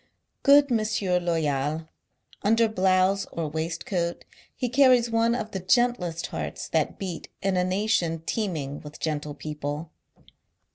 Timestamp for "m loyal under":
0.71-2.67